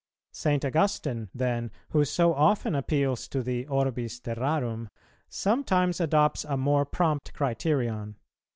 [0.31, 0.65] St.
[0.65, 4.89] Augustine, then, who so often appeals to the orbis terrarum,
[5.29, 8.15] sometimes adopts a more prompt criterion.